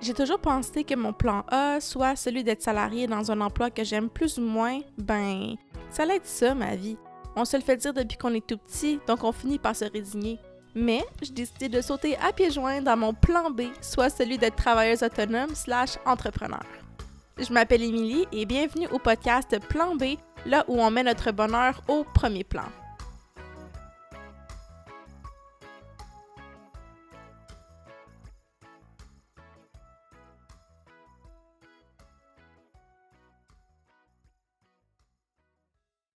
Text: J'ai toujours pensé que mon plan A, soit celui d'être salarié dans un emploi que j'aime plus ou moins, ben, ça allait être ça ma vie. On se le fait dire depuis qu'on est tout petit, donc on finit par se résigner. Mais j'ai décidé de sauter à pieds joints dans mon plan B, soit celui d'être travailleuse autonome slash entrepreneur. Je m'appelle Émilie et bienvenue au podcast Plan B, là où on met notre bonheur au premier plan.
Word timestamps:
J'ai 0.00 0.12
toujours 0.12 0.38
pensé 0.38 0.84
que 0.84 0.94
mon 0.94 1.12
plan 1.12 1.44
A, 1.48 1.80
soit 1.80 2.16
celui 2.16 2.44
d'être 2.44 2.62
salarié 2.62 3.06
dans 3.06 3.30
un 3.30 3.40
emploi 3.40 3.70
que 3.70 3.82
j'aime 3.82 4.10
plus 4.10 4.38
ou 4.38 4.42
moins, 4.42 4.80
ben, 4.98 5.54
ça 5.90 6.02
allait 6.02 6.16
être 6.16 6.26
ça 6.26 6.54
ma 6.54 6.76
vie. 6.76 6.98
On 7.34 7.44
se 7.44 7.56
le 7.56 7.62
fait 7.62 7.76
dire 7.76 7.94
depuis 7.94 8.18
qu'on 8.18 8.34
est 8.34 8.46
tout 8.46 8.58
petit, 8.58 9.00
donc 9.06 9.24
on 9.24 9.32
finit 9.32 9.58
par 9.58 9.74
se 9.74 9.86
résigner. 9.86 10.38
Mais 10.74 11.02
j'ai 11.22 11.32
décidé 11.32 11.68
de 11.70 11.80
sauter 11.80 12.16
à 12.18 12.32
pieds 12.32 12.50
joints 12.50 12.82
dans 12.82 12.96
mon 12.96 13.14
plan 13.14 13.50
B, 13.50 13.62
soit 13.80 14.10
celui 14.10 14.36
d'être 14.36 14.56
travailleuse 14.56 15.02
autonome 15.02 15.54
slash 15.54 15.96
entrepreneur. 16.04 16.62
Je 17.38 17.52
m'appelle 17.52 17.82
Émilie 17.82 18.26
et 18.32 18.44
bienvenue 18.44 18.88
au 18.88 18.98
podcast 18.98 19.58
Plan 19.68 19.96
B, 19.96 20.16
là 20.44 20.64
où 20.68 20.80
on 20.80 20.90
met 20.90 21.02
notre 21.02 21.32
bonheur 21.32 21.82
au 21.88 22.04
premier 22.14 22.44
plan. 22.44 22.64